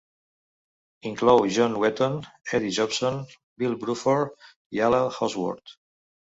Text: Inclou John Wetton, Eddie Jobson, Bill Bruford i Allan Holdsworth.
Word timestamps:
Inclou 1.09 1.45
John 1.57 1.75
Wetton, 1.83 2.17
Eddie 2.59 2.73
Jobson, 2.79 3.21
Bill 3.63 3.79
Bruford 3.87 4.51
i 4.79 4.85
Allan 4.91 5.09
Holdsworth. 5.21 5.79